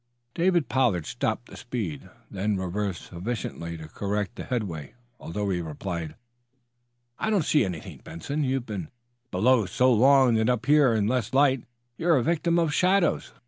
[0.33, 6.15] David Pollard stopped the speed, then reversed sufficiently to correct the headway, although he replied:
[7.19, 8.43] "I don't see anything, Benson.
[8.43, 8.89] You've been
[9.29, 11.65] below so long that up here, in less light,
[11.99, 13.31] you're a victim of shadows."